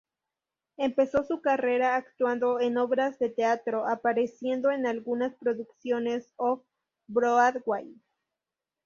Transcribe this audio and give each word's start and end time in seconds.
Empezó 0.77 1.23
su 1.23 1.41
carrera 1.41 1.95
actuando 1.95 2.59
en 2.59 2.79
obras 2.79 3.19
de 3.19 3.29
teatro, 3.29 3.87
apareciendo 3.87 4.71
en 4.71 4.87
algunas 4.87 5.35
producciones 5.35 6.27
Off-Broadway. 6.37 8.01